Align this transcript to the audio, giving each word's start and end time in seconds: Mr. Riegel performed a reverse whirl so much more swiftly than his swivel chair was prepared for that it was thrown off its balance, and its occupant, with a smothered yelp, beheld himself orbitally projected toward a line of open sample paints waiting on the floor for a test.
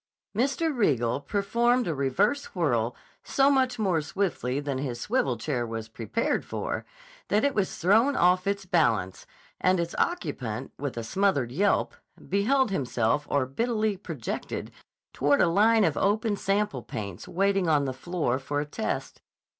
Mr. 0.35 0.75
Riegel 0.75 1.19
performed 1.21 1.87
a 1.87 1.93
reverse 1.93 2.55
whirl 2.55 2.95
so 3.23 3.51
much 3.51 3.77
more 3.77 4.01
swiftly 4.01 4.59
than 4.59 4.79
his 4.79 4.99
swivel 4.99 5.37
chair 5.37 5.63
was 5.63 5.87
prepared 5.89 6.43
for 6.43 6.85
that 7.27 7.43
it 7.45 7.53
was 7.53 7.77
thrown 7.77 8.15
off 8.15 8.47
its 8.47 8.65
balance, 8.65 9.27
and 9.59 9.79
its 9.79 9.93
occupant, 9.99 10.71
with 10.79 10.97
a 10.97 11.03
smothered 11.03 11.51
yelp, 11.51 11.93
beheld 12.29 12.71
himself 12.71 13.27
orbitally 13.29 13.95
projected 13.95 14.71
toward 15.13 15.39
a 15.39 15.45
line 15.45 15.83
of 15.83 15.95
open 15.95 16.35
sample 16.35 16.81
paints 16.81 17.27
waiting 17.27 17.69
on 17.69 17.85
the 17.85 17.93
floor 17.93 18.39
for 18.39 18.59
a 18.59 18.65
test. 18.65 19.21